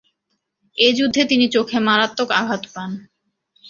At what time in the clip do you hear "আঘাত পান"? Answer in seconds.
2.39-2.89